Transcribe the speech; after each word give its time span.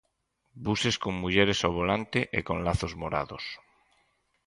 Buses 0.67 0.95
con 1.03 1.13
mulleres 1.21 1.59
ao 1.61 1.75
volante 1.79 2.19
e 2.37 2.39
con 2.47 2.57
lazos 2.67 2.93
morados. 3.01 3.45